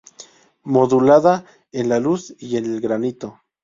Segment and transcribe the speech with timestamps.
[0.63, 3.39] Modulada en la luz y el granito.